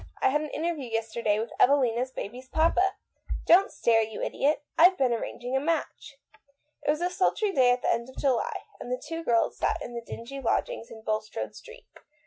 [0.19, 2.95] I had an interview yesterday with Evelina's baby's papa.
[3.45, 4.63] Don't stare, you idiot.
[4.75, 6.17] I've been arranging a match."
[6.81, 9.79] It was a sultry day at the end of July, and the two girls sat
[9.79, 11.85] in the dingy lodgings in Bul strode Street.